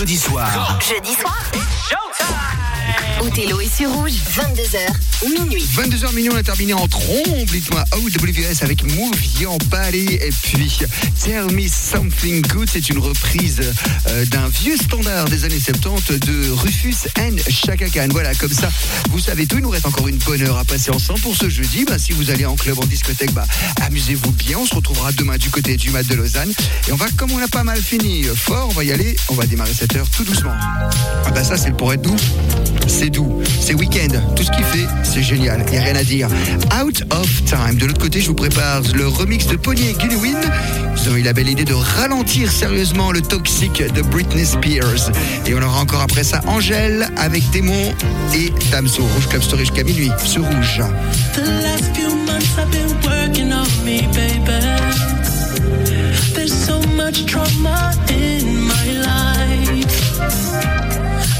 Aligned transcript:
jeudi 0.00 0.16
soir. 0.16 0.78
Jeudi 0.80 1.14
soir 1.14 1.69
Othello 3.20 3.60
est 3.60 3.76
sur 3.76 3.90
rouge, 3.90 4.14
22h, 4.34 5.38
minuit. 5.38 5.62
22h 5.74 6.14
minuit, 6.14 6.30
on 6.32 6.36
a 6.36 6.42
terminé 6.42 6.72
en 6.72 6.88
trombe, 6.88 7.44
dites-moi 7.52 7.84
OWS 7.92 8.62
avec 8.62 8.82
Move 8.94 9.14
Your 9.38 9.58
Body 9.66 10.14
et 10.14 10.30
puis 10.42 10.78
Tell 11.22 11.44
Me 11.52 11.68
Something 11.68 12.40
Good, 12.46 12.70
c'est 12.72 12.88
une 12.88 12.98
reprise 12.98 13.60
euh, 14.08 14.24
d'un 14.26 14.48
vieux 14.48 14.76
standard 14.76 15.26
des 15.26 15.44
années 15.44 15.60
70 15.60 16.18
de 16.20 16.50
Rufus 16.50 17.08
and 17.18 17.36
Chaka 17.48 17.90
Khan. 17.90 18.08
Voilà, 18.10 18.34
comme 18.34 18.52
ça, 18.52 18.70
vous 19.10 19.20
savez 19.20 19.46
tout, 19.46 19.56
il 19.58 19.62
nous 19.62 19.70
reste 19.70 19.86
encore 19.86 20.08
une 20.08 20.18
bonne 20.18 20.40
heure 20.42 20.56
à 20.56 20.64
passer 20.64 20.90
ensemble 20.90 21.20
pour 21.20 21.36
ce 21.36 21.50
jeudi. 21.50 21.84
Bah, 21.84 21.98
si 21.98 22.12
vous 22.12 22.30
allez 22.30 22.46
en 22.46 22.56
club, 22.56 22.78
en 22.78 22.86
discothèque, 22.86 23.32
bah, 23.34 23.46
amusez-vous 23.82 24.32
bien, 24.32 24.58
on 24.58 24.66
se 24.66 24.74
retrouvera 24.74 25.12
demain 25.12 25.36
du 25.36 25.50
côté 25.50 25.76
du 25.76 25.90
mat 25.90 26.06
de 26.06 26.14
Lausanne 26.14 26.52
et 26.88 26.92
on 26.92 26.96
va, 26.96 27.06
comme 27.16 27.32
on 27.32 27.38
a 27.38 27.48
pas 27.48 27.64
mal 27.64 27.82
fini 27.82 28.24
fort, 28.34 28.68
on 28.70 28.74
va 28.74 28.84
y 28.84 28.92
aller, 28.92 29.14
on 29.28 29.34
va 29.34 29.46
démarrer 29.46 29.74
cette 29.74 29.94
heure 29.94 30.08
tout 30.08 30.24
doucement. 30.24 30.54
Ah 31.26 31.30
bah 31.34 31.44
ça, 31.44 31.58
c'est 31.58 31.76
pour 31.76 31.92
être 31.92 32.02
doux, 32.02 32.16
c'est 32.86 33.09
c'est 33.60 33.74
week-end, 33.74 34.08
tout 34.36 34.42
ce 34.42 34.50
qu'il 34.50 34.64
fait, 34.64 34.86
c'est 35.02 35.22
génial, 35.22 35.64
il 35.66 35.72
n'y 35.72 35.78
a 35.78 35.82
rien 35.82 35.96
à 35.96 36.04
dire. 36.04 36.28
Out 36.82 37.02
of 37.10 37.44
Time, 37.44 37.76
de 37.76 37.86
l'autre 37.86 38.00
côté, 38.00 38.20
je 38.20 38.28
vous 38.28 38.34
prépare 38.34 38.82
le 38.94 39.06
remix 39.08 39.46
de 39.46 39.56
Pony 39.56 39.90
et 39.90 39.92
Gullywin. 39.94 40.40
Ils 40.96 41.10
ont 41.10 41.16
eu 41.16 41.22
la 41.22 41.32
belle 41.32 41.48
idée 41.48 41.64
de 41.64 41.74
ralentir 41.74 42.50
sérieusement 42.50 43.12
le 43.12 43.20
toxique 43.20 43.82
de 43.82 44.02
Britney 44.02 44.44
Spears. 44.44 45.10
Et 45.46 45.54
on 45.54 45.62
aura 45.62 45.80
encore 45.80 46.02
après 46.02 46.24
ça 46.24 46.40
Angèle 46.46 47.08
avec 47.16 47.48
Démon 47.50 47.94
et 48.34 48.52
Damso. 48.70 49.02
Rouge 49.02 49.28
Club 49.28 49.42
Story 49.42 49.64
jusqu'à 49.64 49.84
minuit 49.84 50.10
sur 50.24 50.44
Rouge. 50.44 50.82
Trauma 57.26 57.92
in 58.08 58.66
my 58.66 58.92
life. 58.92 60.20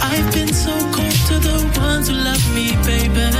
I've 0.02 0.32
been 0.32 0.49
baby. 2.68 3.39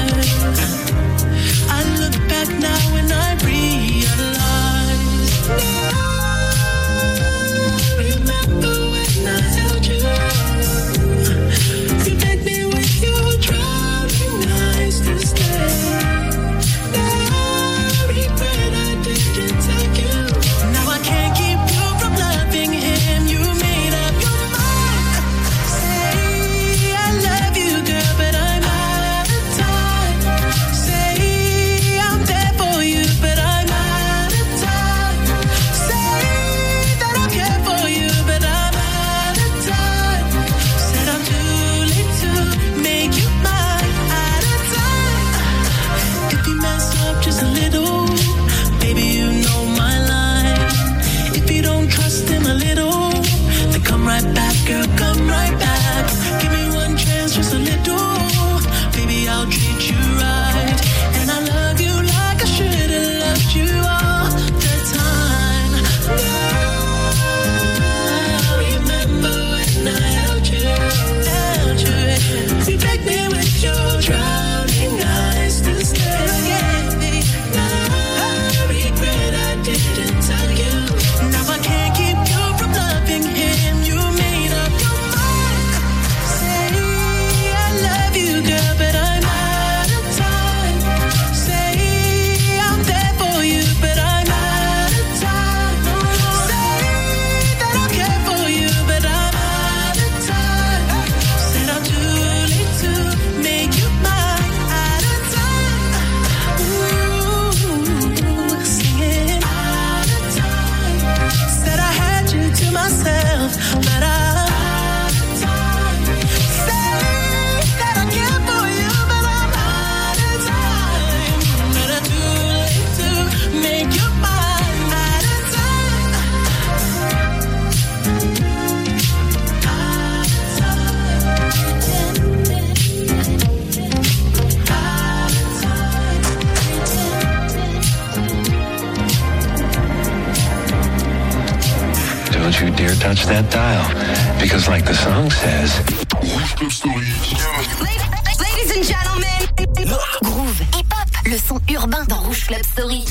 Club 152.50 152.64
Story. 152.64 153.04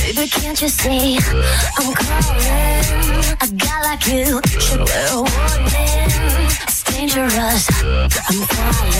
Baby, 0.00 0.28
can't 0.28 0.60
you 0.60 0.68
see 0.68 1.18
I'm 1.78 1.94
calling? 1.94 2.42
A 3.40 3.46
guy 3.56 3.82
like 3.82 4.04
you 4.08 4.40
should 4.58 4.80
a 4.80 5.14
warning. 5.14 6.10
It's 6.66 6.82
dangerous. 6.82 7.68
I'm 8.28 8.40
falling. 8.48 8.91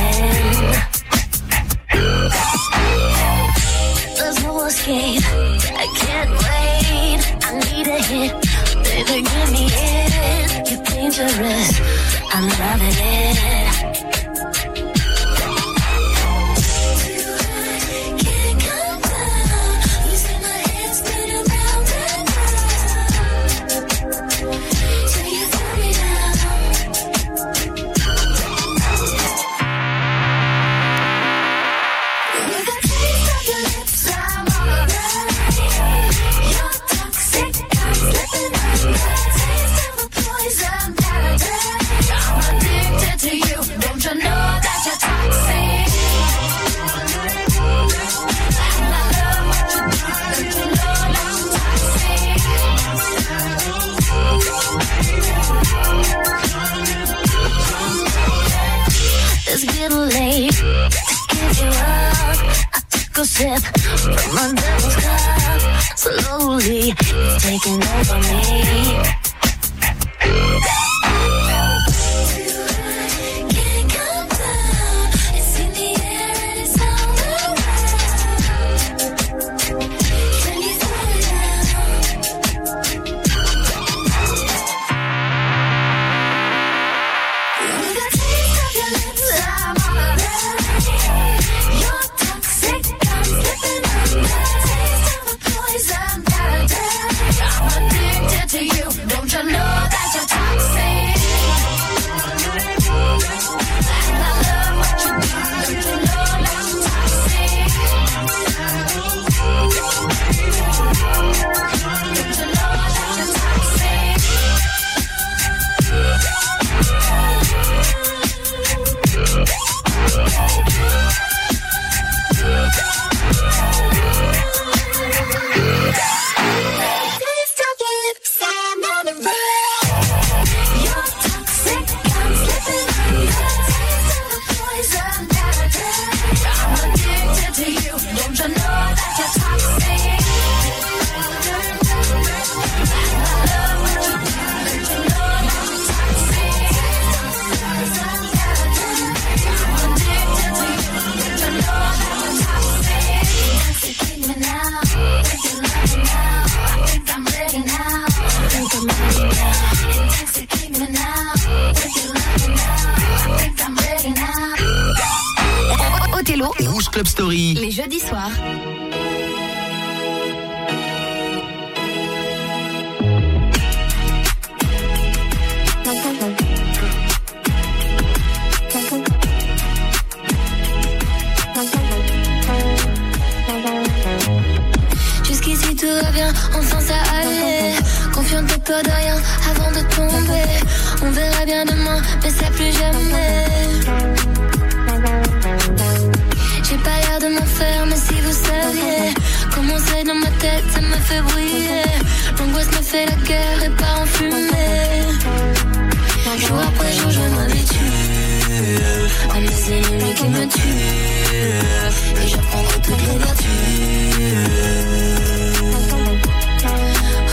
à 209.34 209.40
mes 209.40 209.72
ennemis 209.72 210.14
qui 210.14 210.28
me 210.28 210.46
tuent. 210.46 212.22
Et 212.22 212.28
j'apprendrai 212.28 212.74
toutes 212.82 213.02
les 213.08 213.18
vertus. 213.18 213.48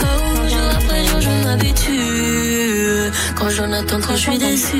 Oh, 0.02 0.48
jour 0.48 0.68
après 0.78 1.04
jour, 1.04 1.20
je 1.20 1.30
m'habitue. 1.44 3.12
Quand 3.36 3.50
j'en 3.50 3.72
attends, 3.72 4.00
quand 4.00 4.16
je 4.16 4.20
suis 4.20 4.38
déçu. 4.38 4.76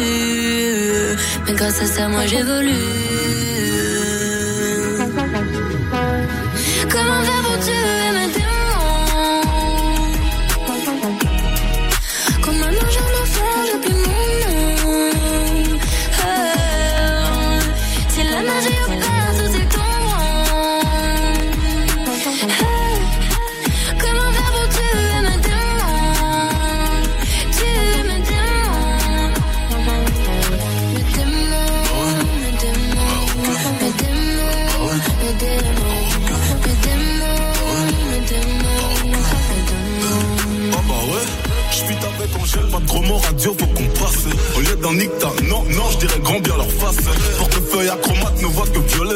Mais 1.46 1.54
grâce 1.54 1.80
à 1.82 1.86
ça, 1.86 2.08
moi 2.08 2.26
j'évolue. 2.26 2.70
Comment 6.90 7.29
nique 44.94 45.16
ta. 45.18 45.28
Non, 45.48 45.64
non, 45.70 45.90
je 45.90 45.98
dirais 45.98 46.20
grandir 46.20 46.56
leur 46.56 46.70
face. 46.70 46.96
Portefeuille 47.38 47.88
acromate 47.88 48.40
ne 48.42 48.46
voit 48.46 48.66
que 48.66 48.78
violence 48.78 49.09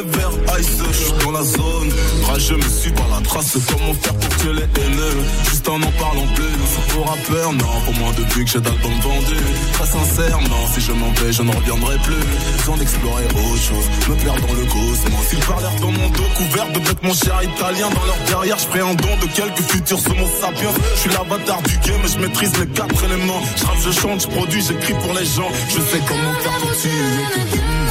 je 0.65 0.97
suis 0.97 1.13
dans 1.25 1.33
la 1.33 1.43
zone. 1.43 1.91
Rageux 2.27 2.57
me 2.57 2.69
suis 2.69 2.91
par 2.93 3.09
la 3.09 3.21
trace, 3.21 3.57
comment 3.69 3.95
faire 3.95 4.15
pour 4.15 4.37
que 4.37 4.49
les 4.49 4.63
haineux 4.63 5.19
Juste 5.45 5.69
en 5.69 5.77
en 5.77 5.93
parlant 5.99 6.27
plus, 6.35 6.57
c'est 6.73 6.95
pour 6.95 7.07
rappeur, 7.09 7.53
non. 7.53 7.81
Pour 7.85 7.95
moi, 7.95 8.13
depuis 8.17 8.45
que 8.45 8.51
j'ai 8.51 8.61
d'album 8.61 8.93
vendu, 9.01 9.37
très 9.73 9.87
sincère, 9.87 10.41
non. 10.41 10.67
Si 10.73 10.81
je 10.81 10.93
m'en 10.93 11.11
vais, 11.13 11.33
je 11.33 11.43
ne 11.43 11.55
reviendrai 11.55 11.97
plus. 11.99 12.25
Sans 12.65 12.77
d'explorer 12.77 13.25
autre 13.25 13.63
chose, 13.63 13.87
me 14.09 14.15
perdre 14.25 14.47
dans 14.47 14.55
le 14.55 14.65
cosmos. 14.67 15.33
Ils 15.33 15.39
parlèrent 15.41 15.81
dans 15.81 15.93
mon 15.93 16.09
dos 16.11 16.31
couvert 16.37 16.73
de 16.73 16.79
bêtes, 16.79 17.03
mon 17.03 17.15
cher 17.15 17.43
italien. 17.43 17.91
Dans 17.91 18.05
leur 18.05 18.19
derrière, 18.27 18.59
je 18.59 18.79
don 18.79 19.17
de 19.21 19.27
quelques 19.35 19.63
futurs 19.71 20.01
homo 20.11 20.27
sapiens. 20.41 20.73
Je 20.95 21.01
suis 21.01 21.11
l'avatar 21.11 21.61
du 21.63 21.77
game, 21.79 22.03
je 22.07 22.19
maîtrise 22.19 22.53
les 22.59 22.67
quatre 22.69 23.05
éléments. 23.05 23.43
Je 23.57 23.91
je 23.91 24.01
chante, 24.01 24.23
je 24.23 24.29
produis, 24.29 24.63
j'écris 24.63 24.95
pour 24.95 25.13
les 25.13 25.27
gens. 25.27 25.51
Je 25.69 25.81
sais 25.81 26.01
comment 26.09 26.33
faire 26.43 26.59
pour 26.61 26.73
tuer. 26.77 27.84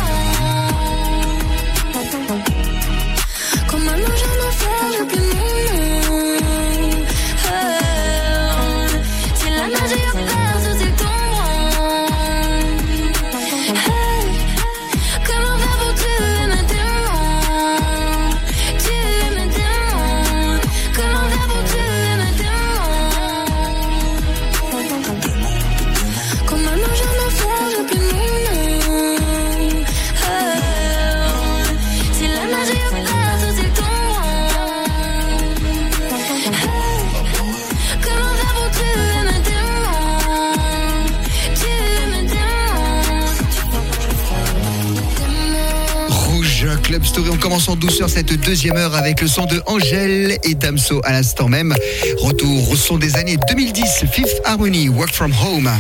sur 48.08 48.10
cette 48.10 48.34
deuxième 48.34 48.76
heure 48.76 48.96
avec 48.96 49.22
le 49.22 49.30
son 49.30 49.46
de 49.46 49.62
Angèle 49.66 50.38
et 50.44 50.56
Damso 50.56 51.00
à 51.06 51.14
l'instant 51.14 51.48
même. 51.48 51.74
Retour 52.18 52.70
au 52.72 52.76
son 52.76 52.98
des 52.98 53.16
années 53.16 53.38
2010, 53.48 54.04
Fifth 54.12 54.42
Harmony, 54.44 54.90
Work 54.90 55.14
From 55.14 55.32
Home. 55.32 55.72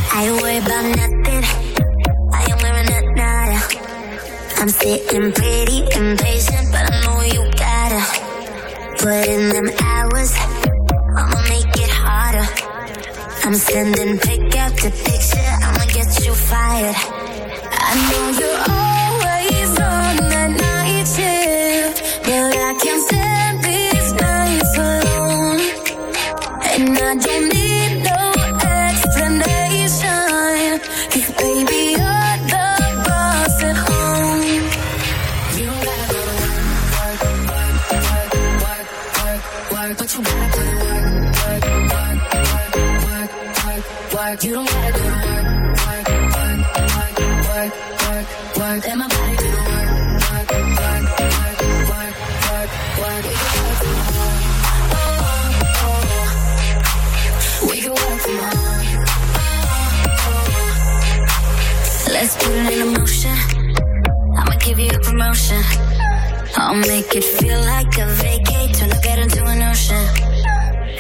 I'll 66.74 66.80
make 66.88 67.13
it 67.13 67.24
feel 67.24 67.60
like 67.62 67.96
a 68.00 68.08
vacate 68.08 68.74
till 68.74 68.92
I 68.92 69.00
get 69.01 69.20
into 69.20 69.46
an 69.46 69.62
ocean. 69.62 70.06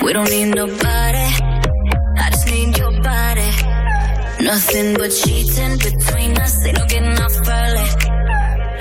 We 0.03 0.13
don't 0.13 0.29
need 0.29 0.53
nobody. 0.53 1.27
I 2.23 2.29
just 2.29 2.45
need 2.45 2.77
your 2.77 2.91
body. 3.01 3.49
Nothing 4.39 4.93
but 4.93 5.09
cheating 5.09 5.79
between 5.79 6.37
us. 6.37 6.63
Ain't 6.63 6.77
no 6.77 6.85
getting 6.85 7.19
off 7.19 7.35
early. 7.59 7.87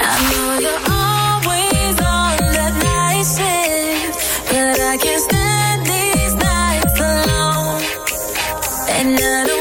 I 0.05 0.15
know 0.29 0.49
you're 0.65 0.85
always 1.01 1.97
on 2.13 2.37
that 2.57 2.75
night 2.85 3.25
shift, 3.37 4.51
but 4.51 4.79
I 4.93 4.97
can't 4.99 5.23
stand 5.29 5.87
these 5.87 6.35
nights 6.35 7.01
alone. 7.01 7.81
And 8.99 9.19
I 9.19 9.52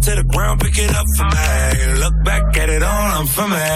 it 0.00 0.10
to 0.10 0.22
the 0.22 0.24
ground, 0.24 0.60
pick 0.60 0.78
it 0.78 0.90
up 0.90 1.06
for 1.16 1.24
me. 1.24 2.00
Look 2.00 2.24
back 2.24 2.56
at 2.56 2.68
it 2.68 2.82
all, 2.82 3.06
I'm 3.18 3.26
for 3.26 3.48
me. 3.48 3.68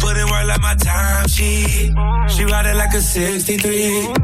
Put 0.00 0.16
in 0.16 0.26
work 0.30 0.46
like 0.46 0.60
my 0.60 0.74
time, 0.76 1.28
she 1.28 1.92
she 2.28 2.44
ride 2.44 2.66
it 2.66 2.76
like 2.76 2.94
a 2.94 3.00
63. 3.00 4.14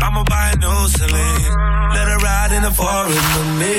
I'ma 0.00 0.24
buy 0.24 0.52
a 0.54 0.56
new 0.56 0.88
Celine. 0.88 1.52
Let 1.94 2.06
her 2.12 2.18
ride 2.18 2.52
in 2.56 2.62
the 2.62 2.70
forest 2.70 3.28
with 3.34 3.52
me. 3.62 3.76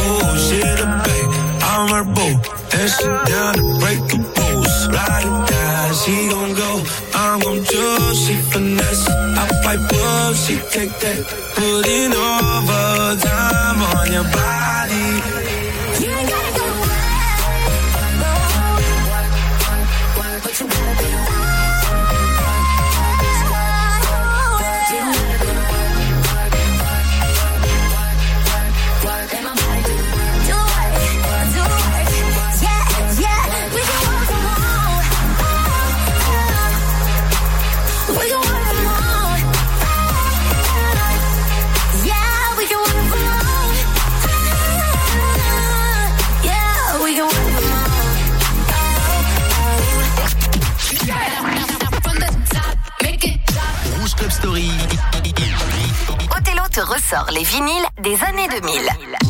Oh, 0.00 0.26
she 0.44 0.58
the 0.80 0.86
babe, 1.04 1.30
I'm 1.70 1.88
her 1.94 2.04
boo. 2.14 2.34
And 2.78 2.90
she 2.94 3.06
down 3.30 3.54
to 3.60 3.64
break 3.82 4.00
the 4.10 4.18
rules. 4.18 4.76
Ride 4.96 5.26
or 5.28 5.46
die, 5.46 5.92
she 6.02 6.14
gon' 6.32 6.54
go. 6.54 6.70
I'm 7.14 7.38
gon' 7.40 7.64
choose, 7.64 8.18
she 8.24 8.34
finesse. 8.50 9.08
I 9.08 9.44
fight 9.62 9.82
bulls, 9.90 10.36
she 10.46 10.54
take 10.74 10.94
that. 11.02 11.18
Putting 11.54 12.12
overtime 12.30 13.80
on 13.96 14.12
your 14.12 14.24
body. 14.24 15.01
Ressort 56.80 57.30
les 57.32 57.42
vinyles 57.42 57.84
des 58.00 58.22
années 58.24 58.48
2000. 58.48 59.21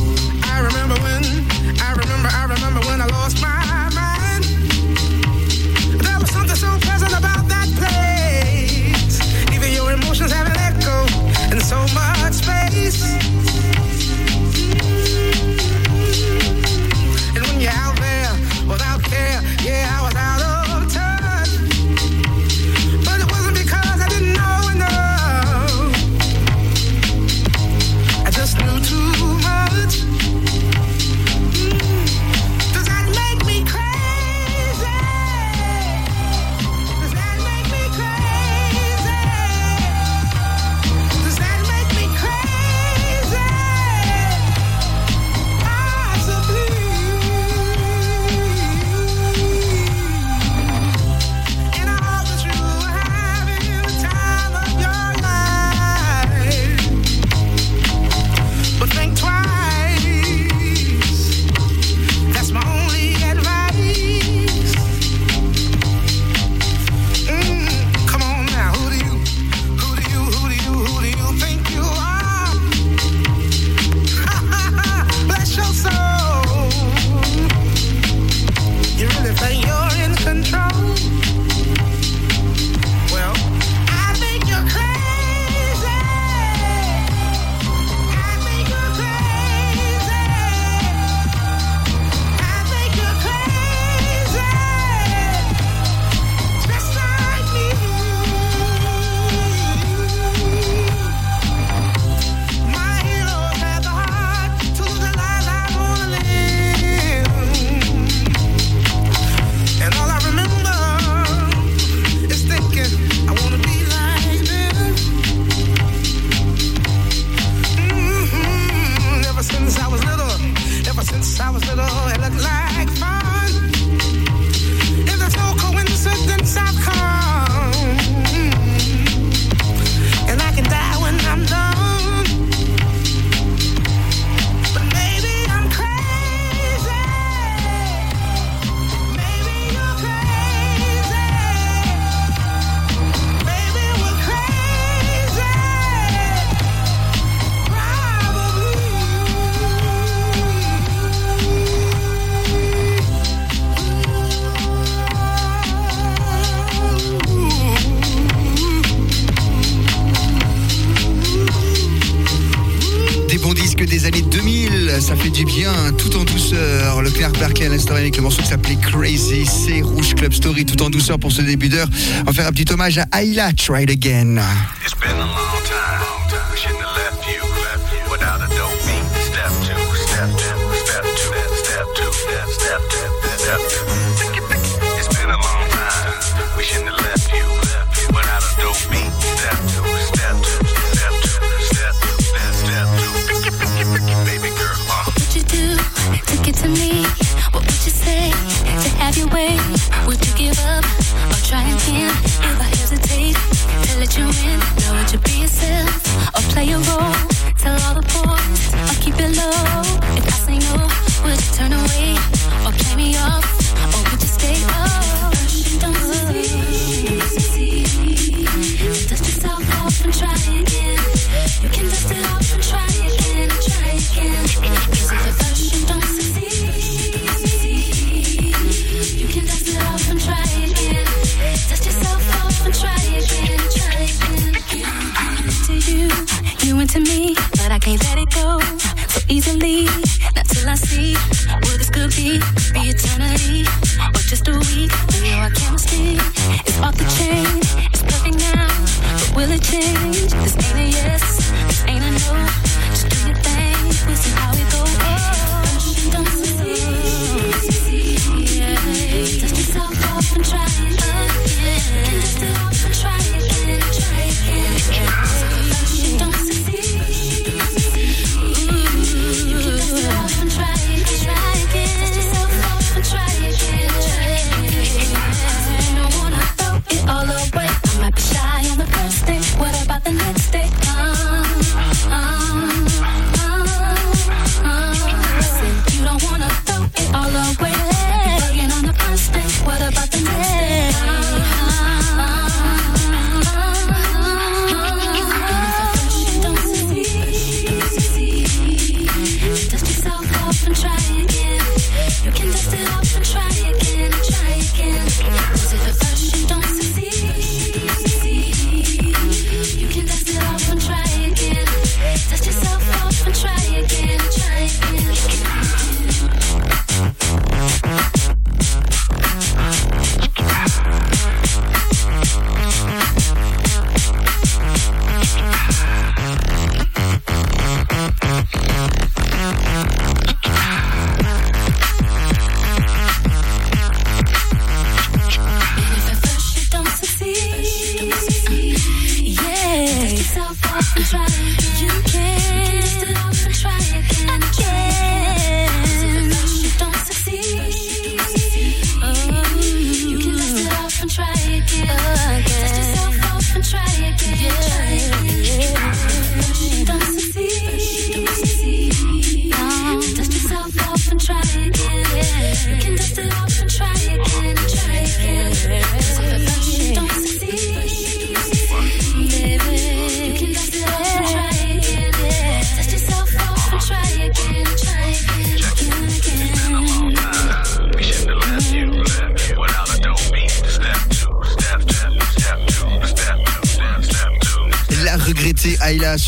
pour 171.22 171.32
ce 171.32 171.40
début 171.40 171.68
d'heure. 171.68 171.88
On 172.22 172.24
va 172.24 172.32
faire 172.32 172.48
un 172.48 172.52
petit 172.52 172.70
hommage 172.70 172.98
à 172.98 173.06
Ayla 173.20 173.52
Try 173.52 173.84
It 173.84 173.90
Again. 173.90 174.42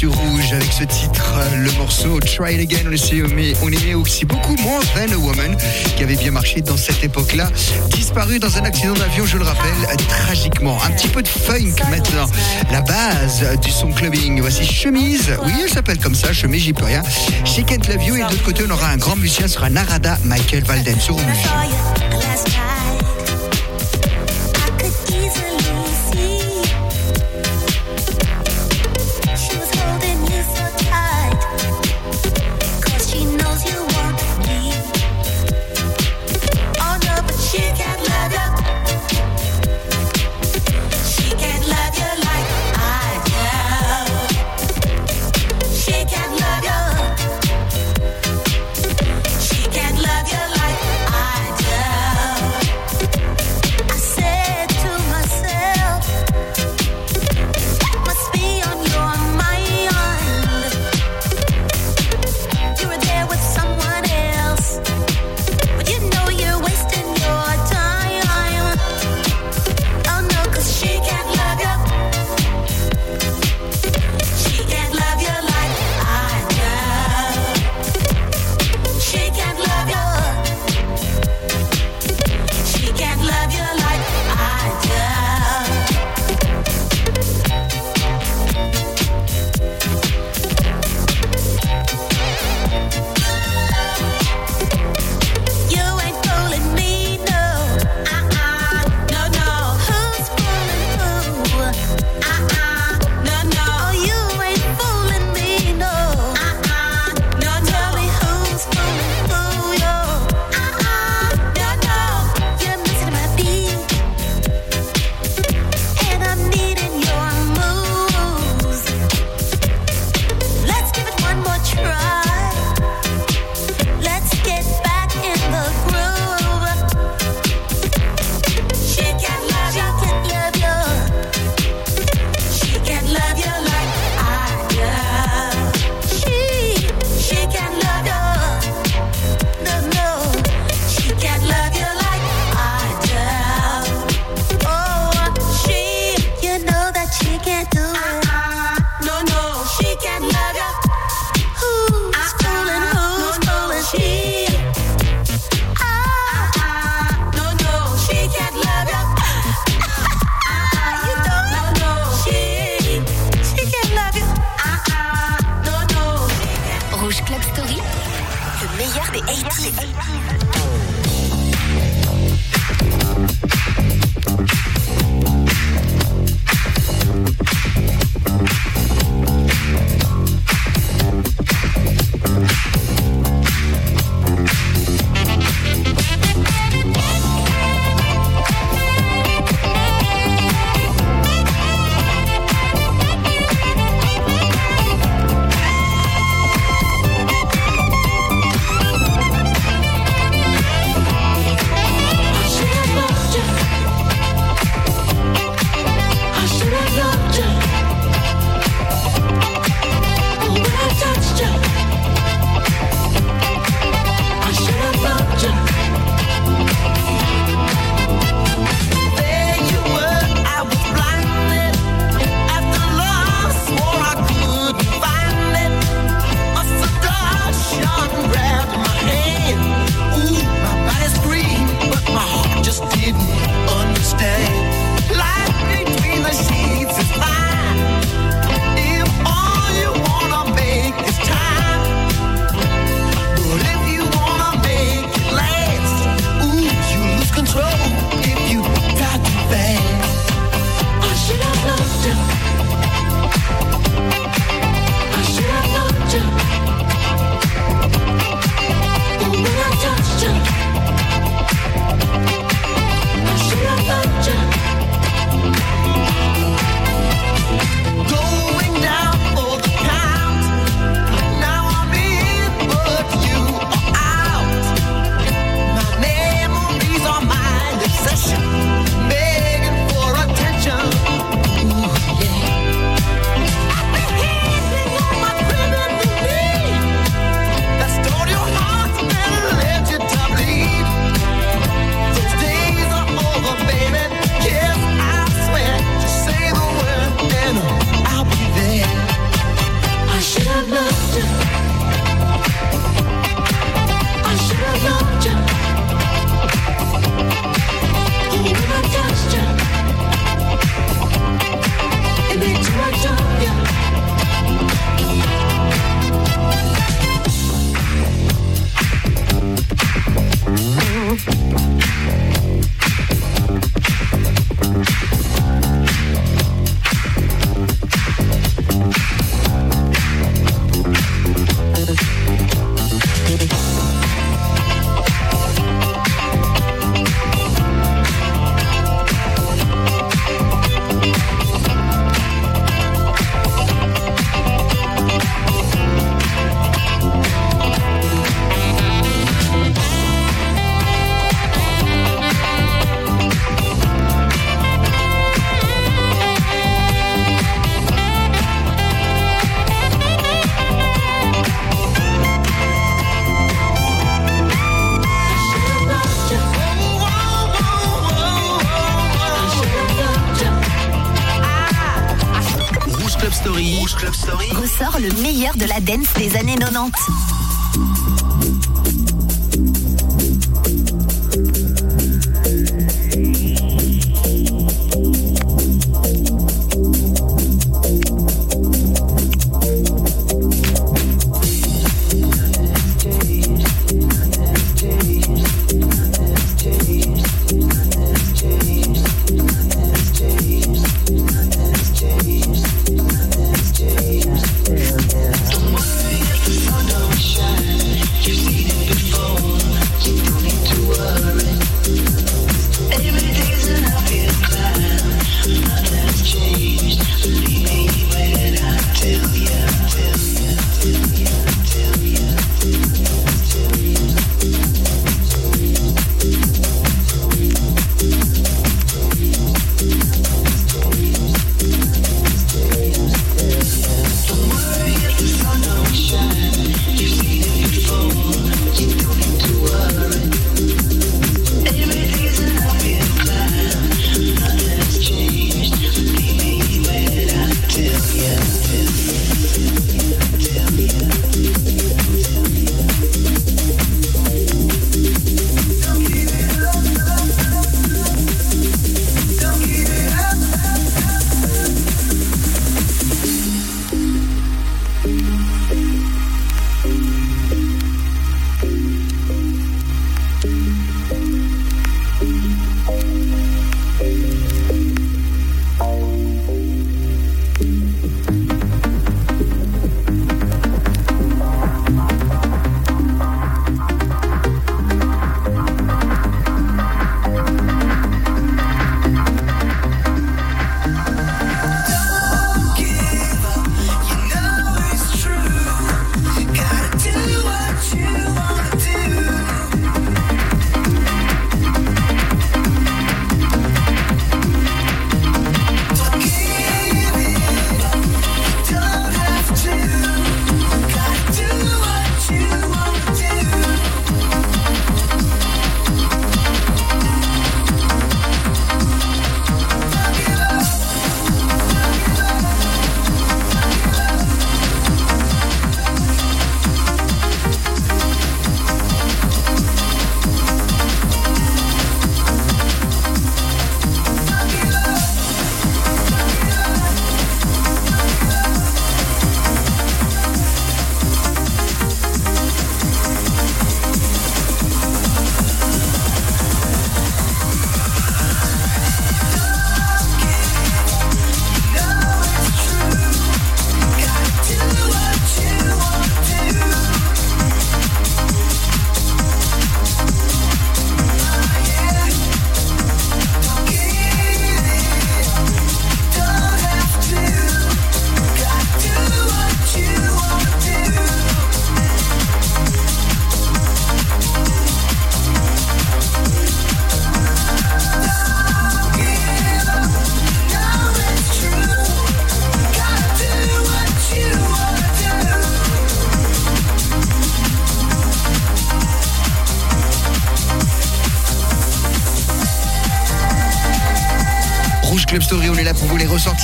Rouge 0.07 0.53
avec 0.53 0.73
ce 0.73 0.85
titre, 0.85 1.41
le 1.57 1.71
morceau 1.73 2.21
Try 2.21 2.55
It 2.55 2.73
Again. 2.73 2.89
On, 2.89 2.93
essaie, 2.93 3.23
mais 3.35 3.55
on 3.63 3.69
aimait 3.69 3.95
aussi 3.95 4.25
beaucoup 4.25 4.57
moins 4.57 4.81
Than 4.95 5.13
a 5.13 5.17
Woman 5.17 5.57
qui 5.97 6.03
avait 6.03 6.17
bien 6.17 6.31
marché 6.31 6.61
dans 6.61 6.77
cette 6.77 7.03
époque-là. 7.03 7.51
Disparu 7.91 8.39
dans 8.39 8.57
un 8.59 8.65
accident 8.65 8.95
d'avion, 8.95 9.25
je 9.27 9.39
le 9.39 9.45
rappelle, 9.45 9.97
tragiquement. 10.09 10.79
Un 10.85 10.91
petit 10.91 11.09
peu 11.09 11.23
de 11.23 11.29
funk 11.29 11.75
maintenant. 11.91 12.27
La 12.71 12.83
base 12.83 13.59
du 13.61 13.71
son 13.71 13.93
clubbing. 13.93 14.41
Voici 14.41 14.65
Chemise. 14.65 15.37
Oui, 15.45 15.53
elle 15.63 15.71
s'appelle 15.71 15.99
comme 15.99 16.15
ça, 16.15 16.33
Chemise, 16.33 16.65
j'y 16.65 16.73
peux 16.73 16.85
rien. 16.85 17.03
Chez 17.45 17.63
Kent 17.63 17.89
Lavio 17.89 18.17
et 18.17 18.19
de 18.19 18.25
l'autre 18.25 18.43
côté, 18.43 18.65
on 18.67 18.71
aura 18.71 18.89
un 18.89 18.97
grand 18.97 19.17
musicien, 19.17 19.49
sera 19.49 19.71
Narada 19.71 20.19
Michael 20.25 20.65
Valden 20.65 21.01
sur 21.01 21.15
Rouge. 21.15 21.25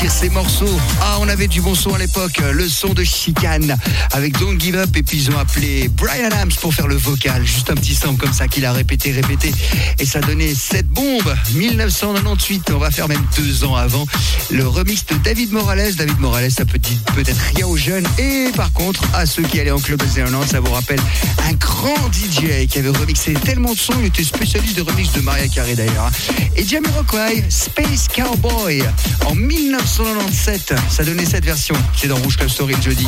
Ressortir 0.01 0.11
ces 0.11 0.31
morceaux. 0.31 1.00
Avait 1.41 1.49
du 1.49 1.63
bon 1.63 1.75
son 1.75 1.95
à 1.95 1.99
l'époque, 1.99 2.43
le 2.53 2.69
son 2.69 2.93
de 2.93 3.03
Chicane 3.03 3.75
avec 4.13 4.39
Don't 4.39 4.61
Give 4.61 4.77
Up. 4.77 4.95
Et 4.95 5.03
puis 5.03 5.17
ils 5.17 5.31
ont 5.31 5.39
appelé 5.39 5.89
Brian 5.89 6.27
Adams 6.27 6.53
pour 6.61 6.75
faire 6.75 6.87
le 6.87 6.97
vocal, 6.97 7.47
juste 7.47 7.71
un 7.71 7.77
petit 7.77 7.95
sample 7.95 8.21
comme 8.21 8.35
ça 8.35 8.47
qu'il 8.47 8.67
a 8.67 8.75
répété, 8.75 9.11
répété. 9.11 9.51
Et 9.99 10.05
ça 10.05 10.21
donnait 10.21 10.55
cette 10.55 10.89
bombe. 10.89 11.35
1998, 11.55 12.73
on 12.75 12.79
va 12.79 12.91
faire 12.91 13.09
même 13.09 13.25
deux 13.39 13.65
ans 13.65 13.75
avant, 13.75 14.05
le 14.51 14.69
remix 14.69 15.07
de 15.07 15.15
David 15.15 15.51
Morales. 15.51 15.95
David 15.95 16.21
Morales, 16.21 16.51
ça 16.51 16.67
peut 16.67 16.79
dire 16.79 16.99
peut-être 17.15 17.41
rien 17.57 17.67
aux 17.67 17.77
jeunes. 17.79 18.07
Et 18.19 18.51
par 18.55 18.71
contre 18.75 19.03
à 19.15 19.25
ceux 19.25 19.45
qui 19.45 19.59
allaient 19.61 19.71
en 19.71 19.81
club 19.81 20.03
à 20.03 20.07
Zéland, 20.07 20.47
ça 20.47 20.61
vous 20.61 20.73
rappelle 20.73 21.01
un 21.49 21.55
grand 21.55 21.97
DJ 22.13 22.67
qui 22.69 22.81
avait 22.81 22.91
remixé 22.91 23.33
tellement 23.33 23.73
de 23.73 23.79
sons, 23.79 23.95
il 24.01 24.09
était 24.09 24.25
spécialiste 24.25 24.77
de 24.77 24.83
remix 24.83 25.11
de 25.13 25.23
Maria 25.23 25.49
Carey 25.49 25.75
d'ailleurs. 25.75 26.05
hein. 26.05 26.45
Et 26.55 26.67
Jamiroquai, 26.67 27.45
Space 27.49 28.09
Cowboy 28.15 28.83
en 29.25 29.35
1997, 29.35 30.75
ça 30.91 31.03
donnait 31.03 31.30
cette 31.31 31.45
version. 31.45 31.77
C'est 31.97 32.09
dans 32.09 32.17
Rouge 32.17 32.37
Club 32.37 32.49
Story 32.49 32.75
le 32.75 32.83
jeudi. 32.83 33.07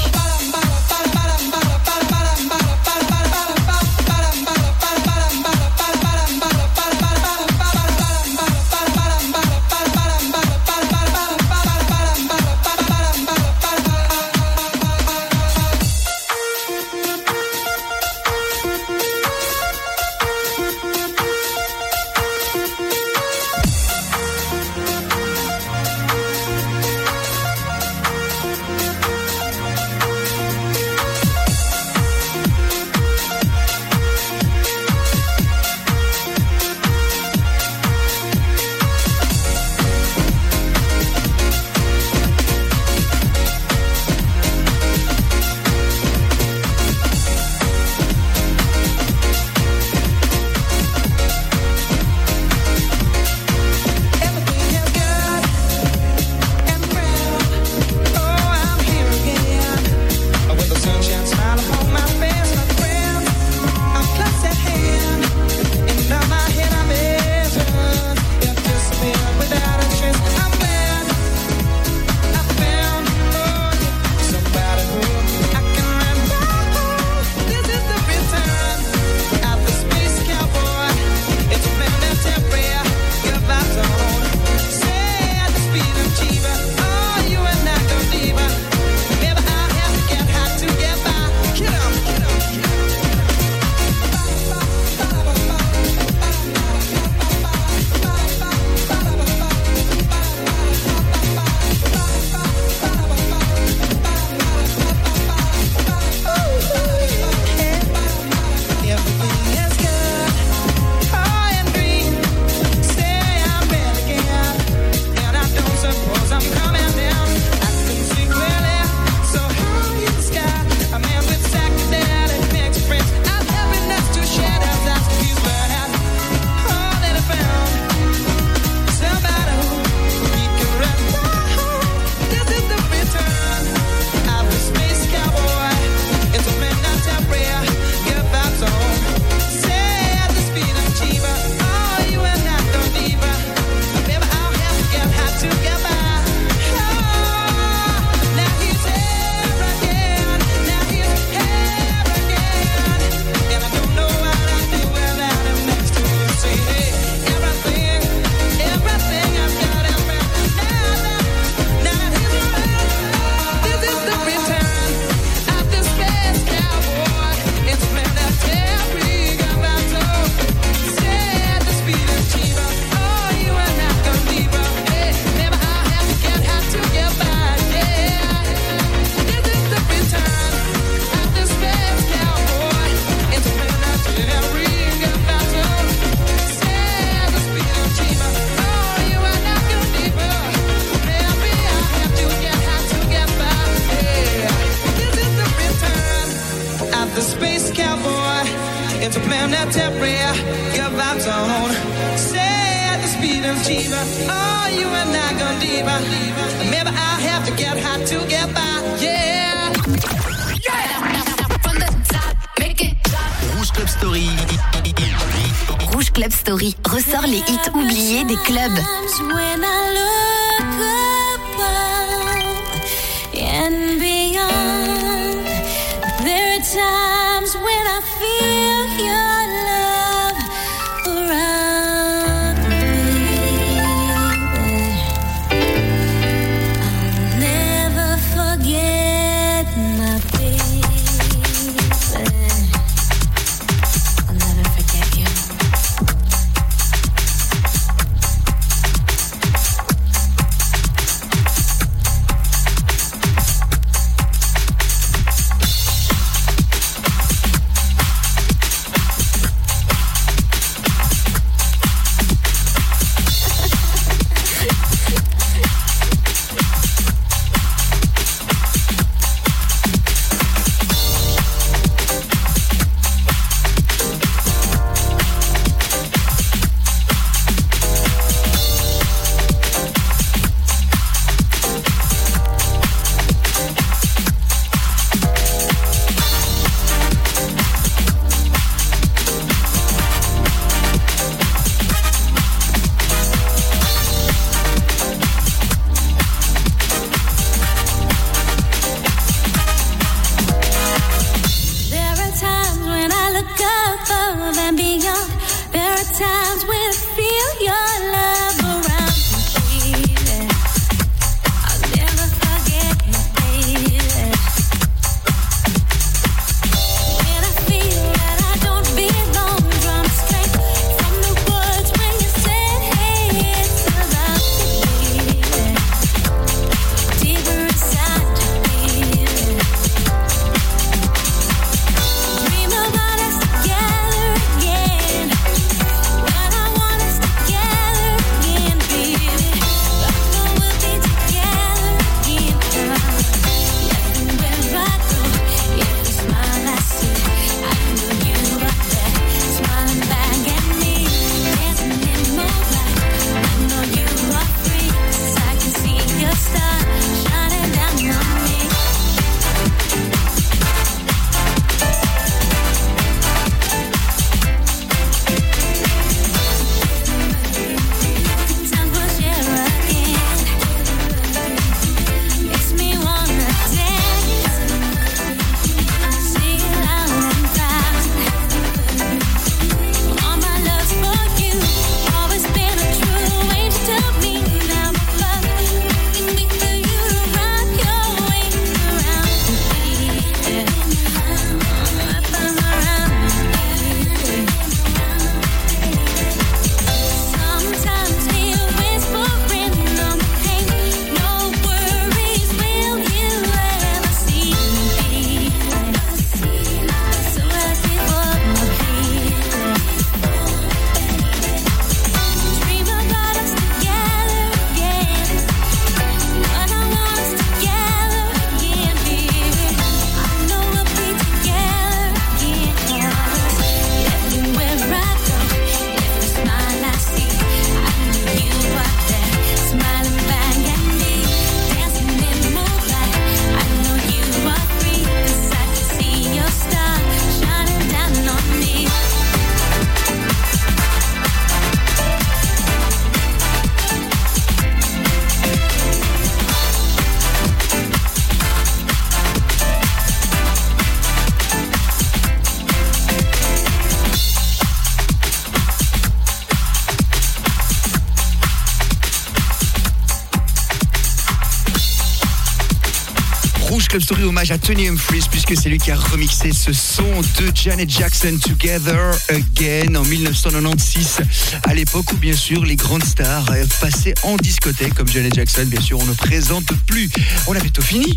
Club 463.88 464.02
Story, 464.02 464.22
hommage 464.24 464.50
à 464.50 464.58
Tony 464.58 464.88
Humphries, 464.88 465.24
puisque 465.30 465.56
c'est 465.56 465.68
lui 465.68 465.78
qui 465.78 465.90
a 465.90 465.96
remixé 465.96 466.52
ce 466.52 466.72
son 466.72 467.04
de 467.38 467.50
Janet 467.54 467.88
Jackson 467.88 468.38
Together 468.40 469.14
Again 469.28 469.94
en 469.94 470.04
1996, 470.04 471.18
à 471.64 471.74
l'époque 471.74 472.12
où 472.12 472.16
bien 472.16 472.34
sûr 472.34 472.64
les 472.64 472.76
grandes 472.76 473.04
stars 473.04 473.46
passaient 473.80 474.14
en 474.22 474.36
discothèque, 474.36 474.94
comme 474.94 475.08
Janet 475.08 475.34
Jackson, 475.34 475.64
bien 475.66 475.80
sûr, 475.80 475.98
on 475.98 476.06
ne 476.06 476.14
présente 476.14 476.72
plus. 476.86 477.08
On 477.46 477.54
a 477.54 477.60
bientôt 477.60 477.82
fini 477.82 478.16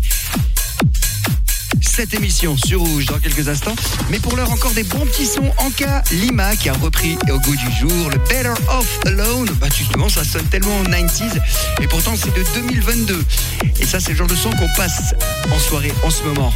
cette 1.80 2.14
émission 2.14 2.56
sur 2.56 2.80
Rouge 2.80 3.06
dans 3.06 3.18
quelques 3.18 3.48
instants. 3.48 3.74
Mais 4.10 4.18
pour 4.18 4.36
l'heure, 4.36 4.50
encore 4.50 4.72
des 4.72 4.84
bons 4.84 5.04
petits 5.06 5.26
sons. 5.26 5.50
Anka 5.58 6.02
Lima 6.12 6.56
qui 6.56 6.68
a 6.68 6.72
repris 6.74 7.16
au 7.30 7.38
goût 7.38 7.56
du 7.56 7.72
jour 7.72 8.10
le 8.10 8.18
Better 8.28 8.54
Off 8.70 9.00
Alone. 9.06 9.48
Bah, 9.60 9.68
justement, 9.74 10.08
ça 10.08 10.24
sonne 10.24 10.46
tellement 10.46 10.78
en 10.78 10.84
90s 10.84 11.40
et 11.80 11.86
pourtant 11.86 12.14
c'est 12.16 12.34
de 12.34 12.44
2022. 12.54 13.24
Et 13.80 13.84
ça, 13.84 14.00
c'est 14.00 14.10
le 14.10 14.16
genre 14.16 14.26
de 14.26 14.36
son 14.36 14.50
qu'on 14.50 14.68
passe 14.76 15.14
en 15.50 15.58
soirée 15.58 15.92
en 16.02 16.10
ce 16.10 16.22
moment. 16.24 16.52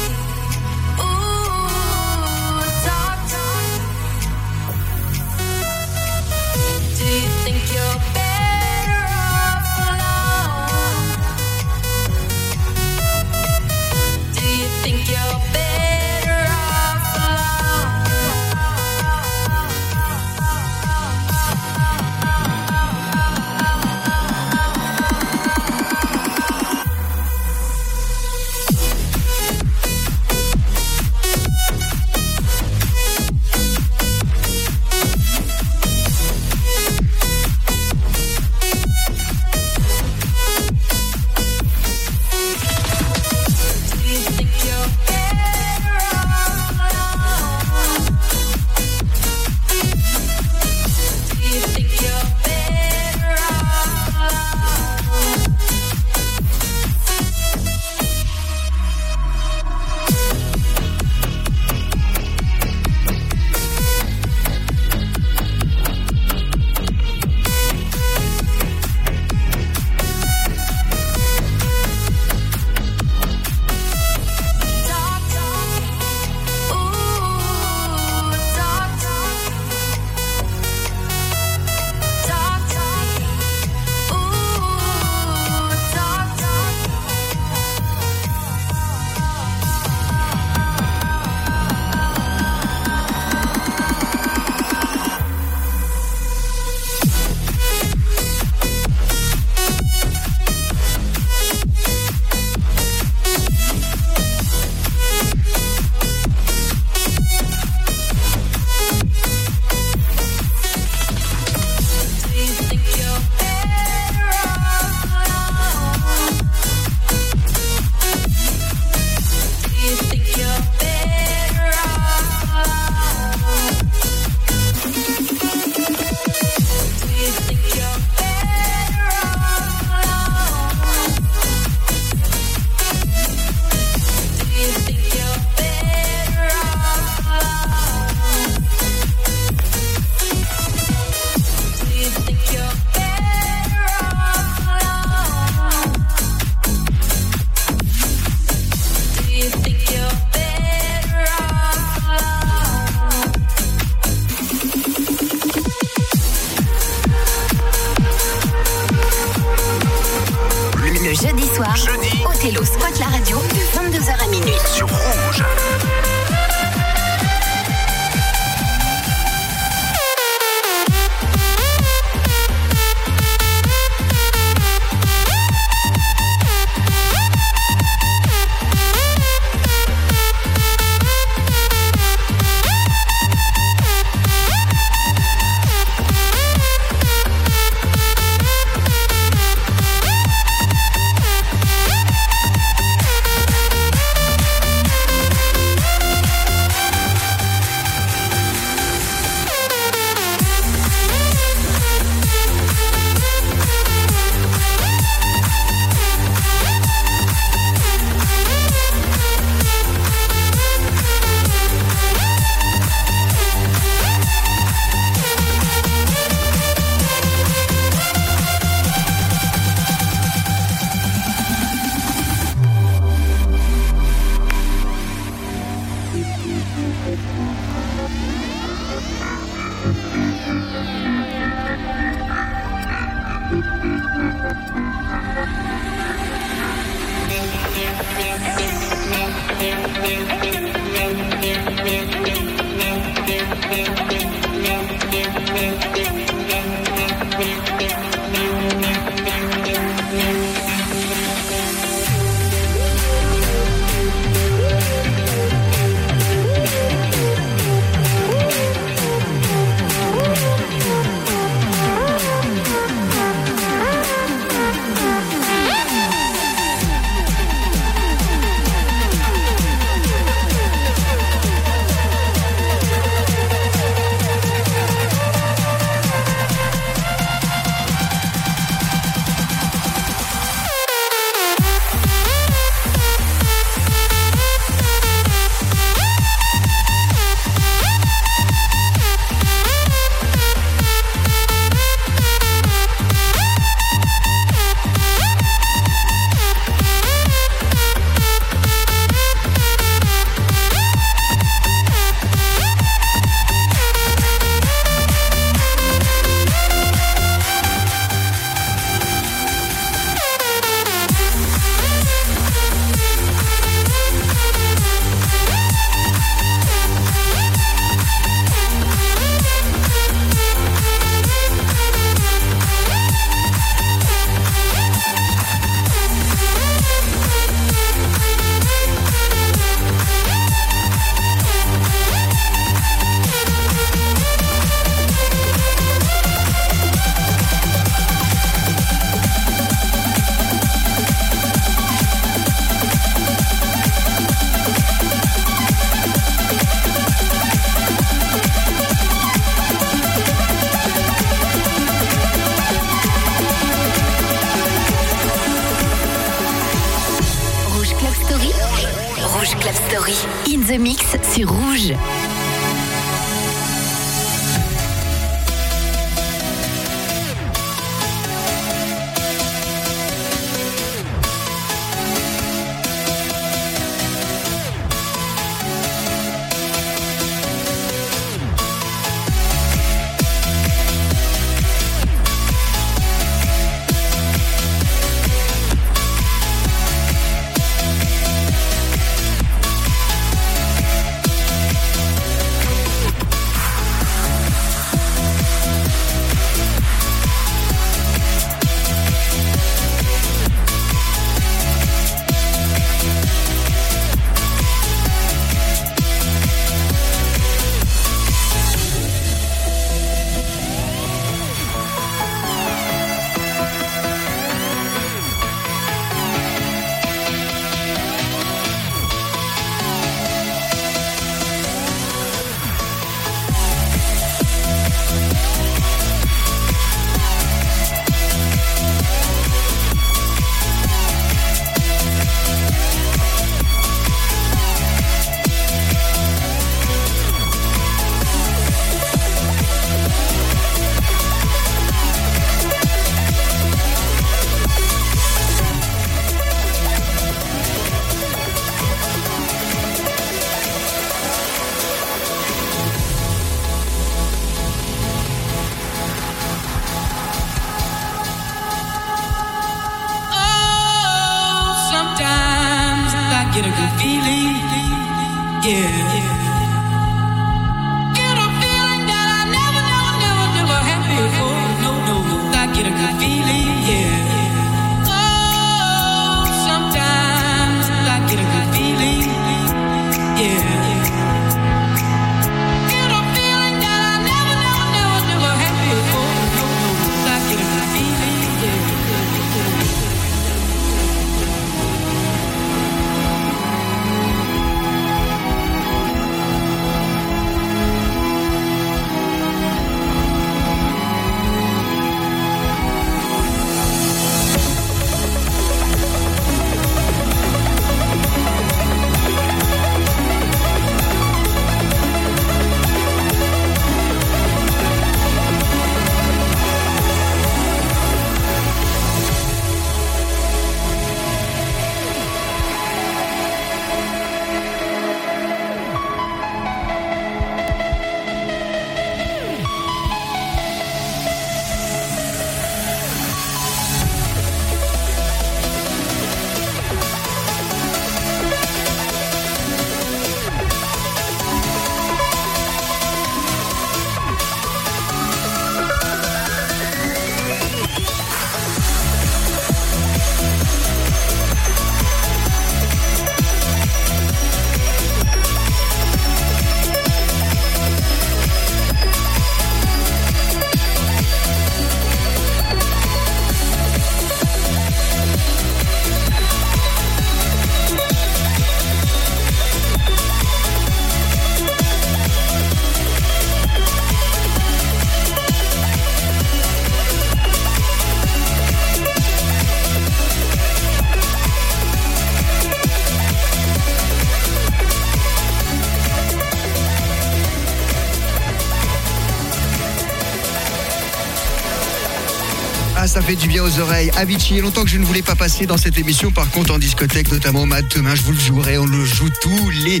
Du 593.36 593.48
bien 593.48 593.62
aux 593.62 593.78
oreilles. 593.78 594.10
Avicii, 594.16 594.60
longtemps 594.60 594.84
que 594.84 594.90
je 594.90 594.98
ne 594.98 595.04
voulais 595.04 595.22
pas 595.22 595.34
passer 595.34 595.64
dans 595.64 595.76
cette 595.76 595.98
émission. 595.98 596.30
Par 596.30 596.50
contre, 596.50 596.72
en 596.72 596.78
discothèque, 596.78 597.30
notamment 597.30 597.62
au 597.62 597.66
Mat, 597.66 597.82
demain, 597.94 598.14
je 598.14 598.22
vous 598.22 598.32
le 598.32 598.38
jouerai. 598.38 598.78
On 598.78 598.84
le 598.84 599.04
joue 599.04 599.28
tous 599.40 599.70
les 599.70 600.00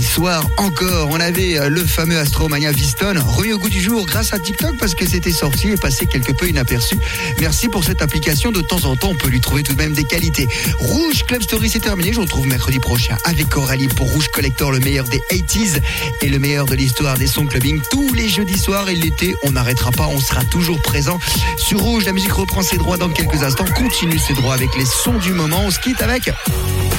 soirs 0.00 0.46
encore. 0.58 1.08
On 1.10 1.20
avait 1.20 1.58
euh, 1.58 1.68
le 1.68 1.84
fameux 1.84 2.18
Astromania 2.18 2.72
Viston 2.72 3.14
remis 3.24 3.52
au 3.52 3.58
goût 3.58 3.68
du 3.68 3.80
jour 3.80 4.04
grâce 4.04 4.32
à 4.34 4.38
TikTok 4.38 4.76
parce 4.78 4.94
que 4.94 5.06
c'était 5.06 5.32
sorti 5.32 5.68
et 5.68 5.76
passé 5.76 6.06
quelque 6.06 6.32
peu 6.32 6.48
inaperçu. 6.48 6.96
Merci 7.40 7.68
pour 7.68 7.84
cette 7.84 8.02
application. 8.02 8.52
De 8.52 8.60
temps 8.60 8.84
en 8.84 8.96
temps, 8.96 9.10
on 9.10 9.14
peut 9.14 9.28
lui 9.28 9.40
trouver 9.40 9.62
tout 9.62 9.72
de 9.72 9.78
même 9.78 9.94
des 9.94 10.04
qualités. 10.04 10.48
Rouge 10.78 11.24
Club 11.26 11.42
Story, 11.42 11.70
c'est 11.70 11.80
terminé. 11.80 12.10
Je 12.10 12.16
vous 12.16 12.22
retrouve 12.22 12.46
mercredi 12.46 12.78
prochain 12.78 13.16
avec 13.24 13.48
Coralie 13.48 13.88
pour 13.88 14.10
Rouge 14.10 14.28
Collector, 14.28 14.72
le 14.72 14.80
meilleur 14.80 15.08
des 15.08 15.20
80s 15.30 15.80
et 16.20 16.28
le 16.28 16.38
meilleur 16.38 16.66
de 16.66 16.74
l'histoire 16.74 17.16
des 17.16 17.26
sons 17.26 17.46
clubbing. 17.46 17.80
Tous 17.90 18.12
les 18.12 18.28
jeudis 18.28 18.58
soirs 18.58 18.88
et 18.88 18.94
l'été, 18.94 19.34
on 19.44 19.52
n'arrêtera 19.52 19.92
pas. 19.92 20.08
On 20.08 20.20
sera 20.20 20.44
toujours 20.44 20.80
présent 20.82 21.18
sur 21.56 21.80
Rouge. 21.80 22.04
La 22.04 22.12
musique 22.12 22.32
reprend 22.32 22.62
ses 22.66 22.78
droits 22.78 22.96
dans 22.96 23.08
quelques 23.08 23.44
instants. 23.44 23.64
Continue 23.76 24.18
ses 24.18 24.34
droits 24.34 24.54
avec 24.54 24.74
les 24.76 24.84
sons 24.84 25.18
du 25.18 25.32
moment. 25.32 25.60
On 25.66 25.70
se 25.70 25.78
quitte 25.78 26.02
avec 26.02 26.32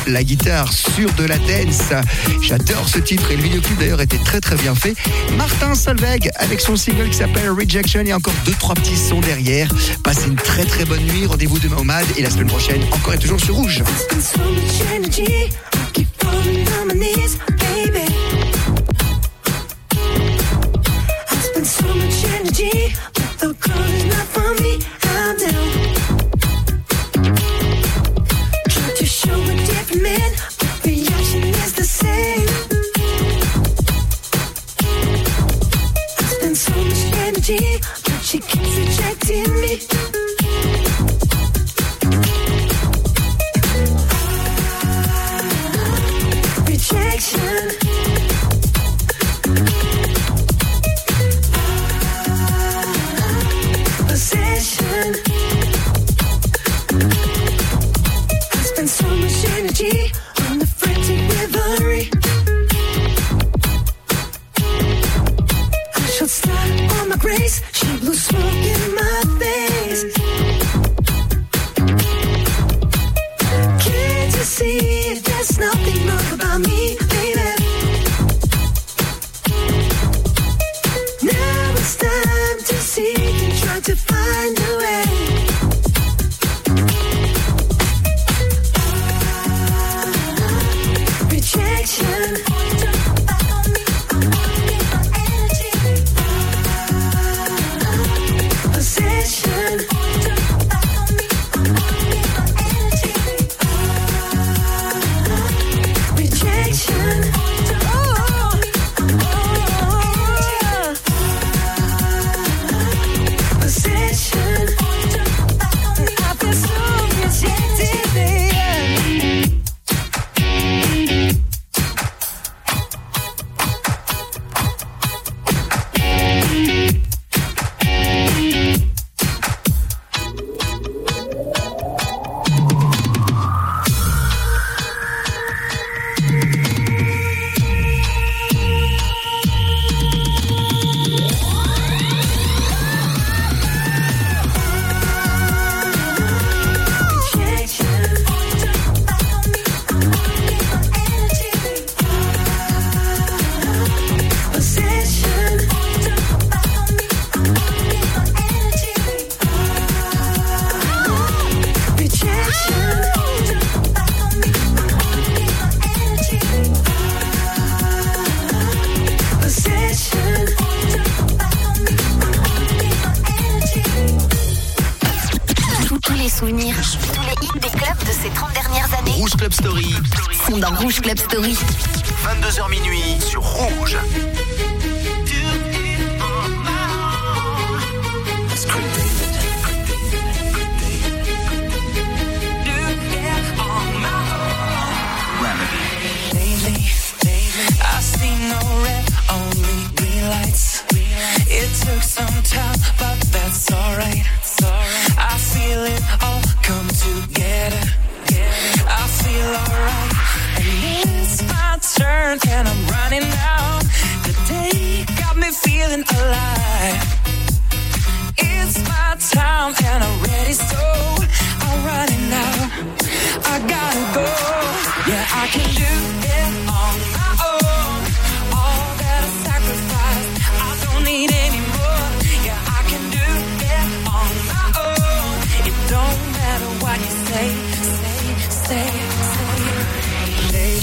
la 0.08 0.24
guitare 0.24 0.72
sur 0.72 1.12
de 1.16 1.26
la 1.26 1.38
dance. 1.38 1.92
J'adore 2.42 2.88
ce 2.88 3.00
titre 3.00 3.30
et 3.32 3.36
le 3.36 3.44
vidéoclip 3.44 3.78
d'ailleurs 3.78 4.00
était 4.00 4.18
très 4.18 4.40
très 4.40 4.56
bien 4.56 4.74
fait. 4.76 4.96
Martin 5.38 5.76
Solveig 5.76 6.30
avec 6.36 6.62
son 6.62 6.78
single 6.78 7.10
qui 7.10 7.18
s'appelle 7.18 7.50
Rejection 7.50 8.02
et 8.06 8.14
encore 8.14 8.34
deux 8.46 8.54
trois 8.54 8.76
petits 8.76 8.96
sons 8.96 9.20
derrière. 9.20 9.68
Passez 10.04 10.28
une 10.28 10.36
très 10.36 10.64
très 10.64 10.86
bonne 10.86 11.04
nuit. 11.04 11.26
Rendez-vous 11.26 11.60
demain 11.60 11.78
au 11.78 12.18
et 12.18 12.22
la 12.22 12.30
semaine 12.30 12.48
prochaine 12.48 12.82
encore 12.94 13.16
et 13.16 13.20
toujours 13.20 13.42
sur 13.42 13.56
Rouge. 13.56 13.84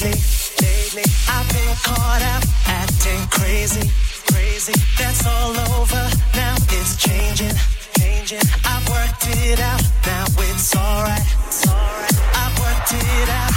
lately, 0.04 0.20
lately 0.60 1.04
I've 1.28 1.48
been 1.48 1.74
caught 1.82 2.22
out 2.22 2.44
acting 2.66 3.22
crazy, 3.30 3.88
crazy. 4.28 4.74
That's 4.98 5.26
all 5.26 5.56
over 5.80 6.04
now. 6.36 6.56
It's 6.76 6.96
changing, 6.96 7.56
changing. 7.98 8.44
I've 8.64 8.86
worked 8.88 9.26
it 9.28 9.60
out 9.60 9.82
now. 10.06 10.24
It's 10.50 10.76
alright, 10.76 11.26
it's 11.48 11.66
alright. 11.68 12.16
I've 12.42 12.54
worked 12.60 12.92
it 12.92 13.28
out. 13.40 13.54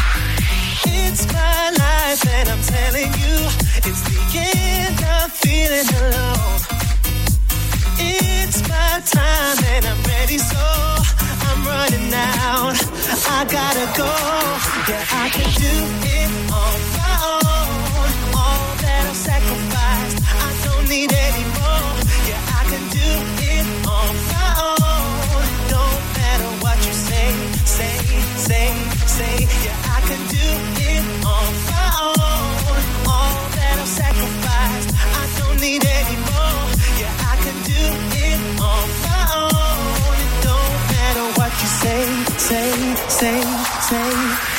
It's 0.88 1.26
my 1.34 1.64
life, 1.84 2.22
and 2.38 2.50
I'm 2.50 2.64
telling 2.64 3.12
you, 3.24 3.38
it's 3.88 4.02
the 4.08 4.20
end. 4.40 5.00
of 5.20 5.32
feeling 5.44 5.90
alone. 6.00 6.60
It's 8.00 8.62
my 8.70 9.02
time, 9.04 9.58
and 9.74 9.84
I'm 9.86 10.02
ready, 10.04 10.38
so 10.38 10.64
I'm 11.48 11.60
running 11.66 12.14
out. 12.14 12.78
I 13.36 13.46
gotta 13.58 13.86
go. 14.00 14.12
Yeah, 14.88 15.24
I 15.24 15.30
can 15.30 15.50
do. 15.62 15.97
say, 29.18 29.38
yeah, 29.66 29.96
I 29.98 30.00
can 30.10 30.22
do 30.38 30.48
it 30.92 31.04
on 31.36 31.50
my 31.74 31.88
own. 32.06 32.82
All 33.14 33.38
that 33.58 33.76
I've 33.84 33.94
sacrificed, 34.02 34.90
I 35.22 35.24
don't 35.40 35.60
need 35.66 35.84
anymore. 36.00 36.62
Yeah, 37.02 37.32
I 37.32 37.36
can 37.46 37.58
do 37.74 37.82
it 38.28 38.40
on 38.74 38.86
my 39.08 39.24
own. 39.42 40.16
It 40.26 40.34
don't 40.48 40.76
matter 40.94 41.26
what 41.38 41.52
you 41.62 41.70
say, 41.82 42.04
say, 42.50 42.70
say, 43.20 43.42
say. 43.90 44.57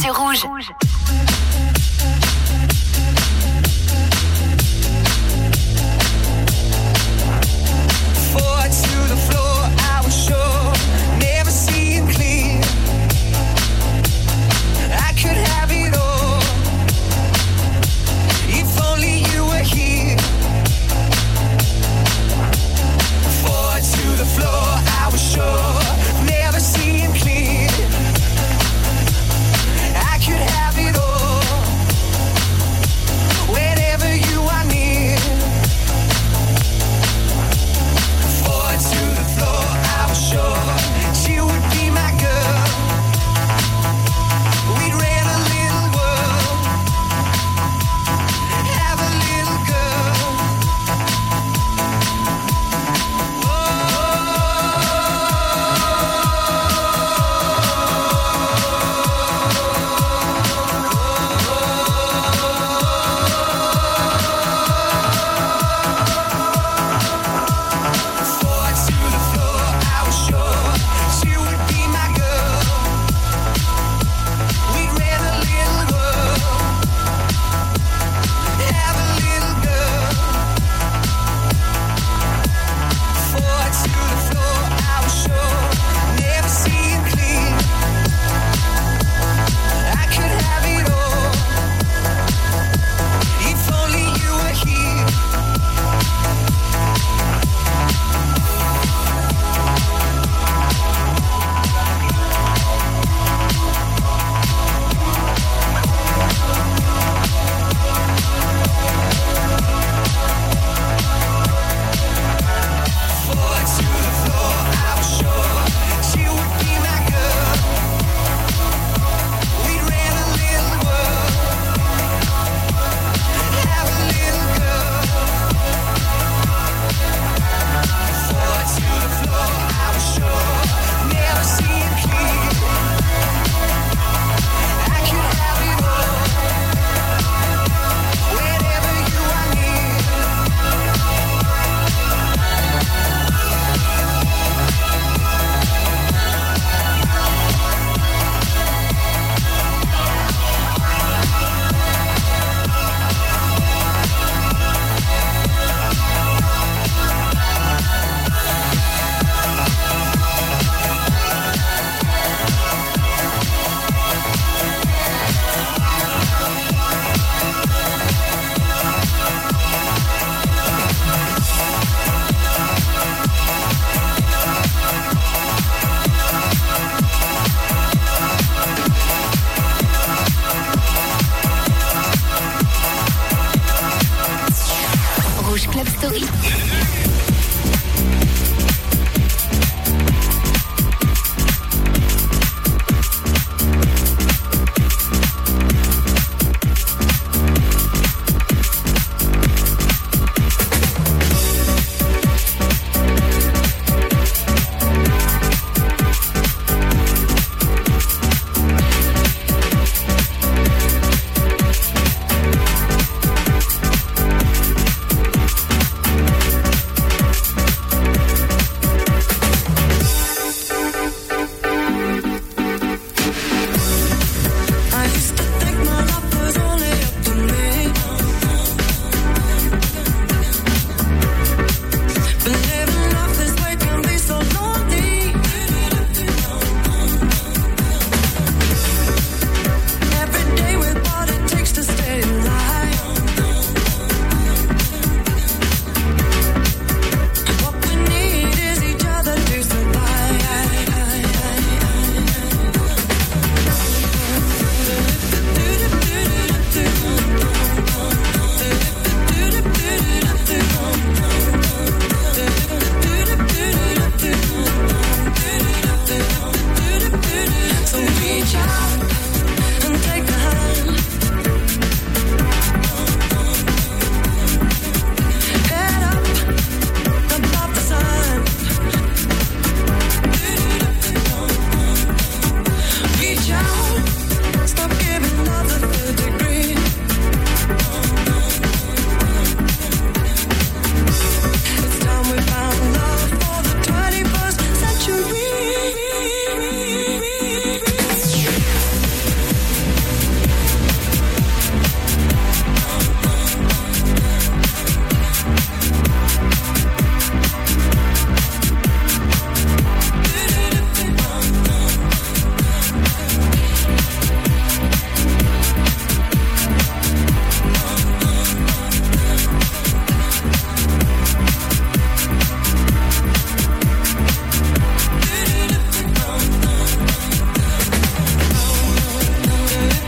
C'est 0.00 0.10
rouge. 0.10 0.72